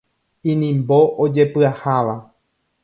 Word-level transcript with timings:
Inimbo 0.51 0.99
ojepyaháva. 1.23 2.15